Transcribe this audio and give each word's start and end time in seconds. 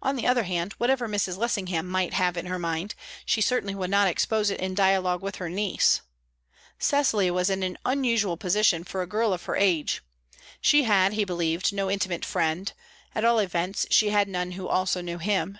On 0.00 0.14
the 0.14 0.28
other 0.28 0.44
hand, 0.44 0.74
whatever 0.74 1.08
Mrs. 1.08 1.36
Lessingham 1.36 1.84
might 1.84 2.12
have 2.14 2.36
in 2.36 2.46
her 2.46 2.56
mind, 2.56 2.94
she 3.26 3.40
certainly 3.40 3.74
would 3.74 3.90
not 3.90 4.06
expose 4.06 4.48
it 4.48 4.60
in 4.60 4.76
dialogue 4.76 5.22
with 5.22 5.36
her 5.42 5.48
niece. 5.50 6.02
Cecily 6.78 7.32
was 7.32 7.50
in 7.50 7.64
an 7.64 7.76
unusual 7.84 8.36
position 8.36 8.84
for 8.84 9.02
a 9.02 9.08
girl 9.08 9.32
of 9.32 9.42
her 9.46 9.56
age; 9.56 10.04
she 10.60 10.84
had, 10.84 11.14
he 11.14 11.24
believed, 11.24 11.72
no 11.72 11.90
intimate 11.90 12.24
friend; 12.24 12.72
at 13.12 13.24
all 13.24 13.40
events, 13.40 13.88
she 13.90 14.10
had 14.10 14.28
none 14.28 14.52
who 14.52 14.68
also 14.68 15.00
knew 15.00 15.18
him. 15.18 15.58